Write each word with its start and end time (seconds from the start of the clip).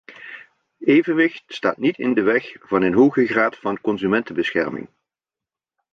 Evenwicht 0.83 1.43
staat 1.53 1.77
niet 1.77 1.97
in 1.97 2.13
de 2.13 2.21
weg 2.21 2.51
van 2.59 2.81
een 2.81 2.93
hoge 2.93 3.25
graad 3.25 3.57
van 3.57 3.81
consumentenbescherming. 3.81 4.87